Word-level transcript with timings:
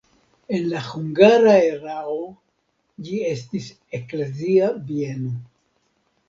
En 0.59 0.63
la 0.69 0.79
hungara 0.85 1.51
erao 1.65 2.15
ĝi 3.09 3.19
estis 3.33 3.69
eklezia 3.99 4.73
bieno. 4.89 5.37